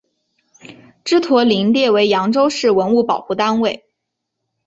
[1.05, 3.85] 祗陀林列为扬州市文物保护单位。